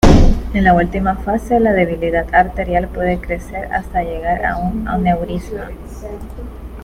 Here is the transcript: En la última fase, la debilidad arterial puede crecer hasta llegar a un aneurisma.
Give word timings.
En 0.55 0.63
la 0.63 0.73
última 0.73 1.13
fase, 1.15 1.59
la 1.59 1.73
debilidad 1.73 2.25
arterial 2.33 2.87
puede 2.87 3.19
crecer 3.21 3.71
hasta 3.71 4.01
llegar 4.01 4.43
a 4.47 4.57
un 4.57 4.87
aneurisma. 4.87 5.69